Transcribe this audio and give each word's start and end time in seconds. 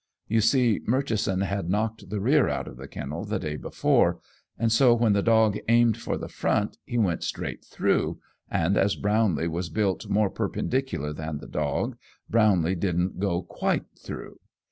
You 0.27 0.41
see, 0.41 0.79
Murchison 0.87 1.41
had 1.41 1.69
knocked 1.69 2.09
the 2.09 2.19
rear 2.19 2.49
out 2.49 2.67
of 2.67 2.77
the 2.77 2.87
kennel 2.87 3.23
the 3.23 3.37
day 3.37 3.55
before, 3.55 4.17
and 4.57 4.71
so 4.71 4.95
when 4.95 5.13
the 5.13 5.21
dog 5.21 5.59
aimed 5.69 5.95
for 5.95 6.17
the 6.17 6.27
front 6.27 6.79
he 6.83 6.97
went 6.97 7.21
straight 7.23 7.63
through, 7.63 8.17
and 8.49 8.77
as 8.77 8.95
Brownlee 8.95 9.47
was 9.49 9.69
built 9.69 10.09
more 10.09 10.31
perpendicular 10.31 11.13
than 11.13 11.37
the 11.37 11.47
dog, 11.47 11.97
Brownlee 12.31 12.73
didn't 12.77 13.19
go 13.19 13.43
quite 13.43 13.85
through. 13.95 14.39